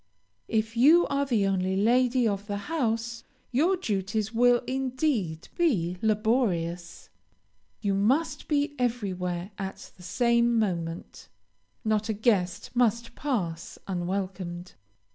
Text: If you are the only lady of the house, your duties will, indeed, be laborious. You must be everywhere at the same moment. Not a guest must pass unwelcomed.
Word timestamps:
If 0.47 0.75
you 0.75 1.05
are 1.09 1.27
the 1.27 1.45
only 1.45 1.75
lady 1.77 2.27
of 2.27 2.47
the 2.47 2.57
house, 2.57 3.23
your 3.51 3.77
duties 3.77 4.33
will, 4.33 4.63
indeed, 4.65 5.47
be 5.55 5.97
laborious. 6.01 7.09
You 7.81 7.93
must 7.93 8.47
be 8.47 8.73
everywhere 8.79 9.51
at 9.59 9.91
the 9.97 10.01
same 10.01 10.57
moment. 10.57 11.29
Not 11.85 12.09
a 12.09 12.13
guest 12.13 12.71
must 12.75 13.13
pass 13.13 13.77
unwelcomed. 13.87 14.73